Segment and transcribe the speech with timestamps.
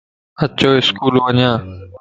[0.43, 1.51] اچو اسڪول ونيا